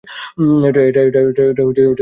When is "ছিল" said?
1.77-1.89